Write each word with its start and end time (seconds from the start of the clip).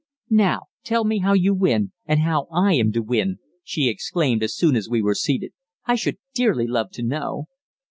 "Now 0.31 0.61
tell 0.83 1.03
me 1.03 1.19
how 1.19 1.33
you 1.33 1.53
win, 1.53 1.91
and 2.07 2.21
how 2.21 2.47
I 2.51 2.73
am 2.73 2.91
to 2.93 3.01
win," 3.03 3.37
she 3.63 3.87
exclaimed, 3.87 4.41
as 4.41 4.55
soon 4.57 4.75
as 4.75 4.89
we 4.89 4.99
were 4.99 5.13
seated. 5.13 5.51
"I 5.85 5.93
should 5.93 6.17
dearly 6.33 6.65
love 6.65 6.89
to 6.93 7.03
know." 7.03 7.45